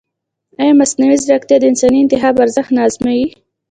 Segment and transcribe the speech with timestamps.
[0.59, 3.25] ایا مصنوعي ځیرکتیا د انساني انتخاب ارزښت نه ازموي؟